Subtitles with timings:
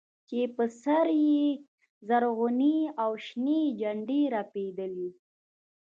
[0.29, 1.45] چې پر سر يې
[2.07, 5.09] زرغونې او شنې جنډې رپېدلې.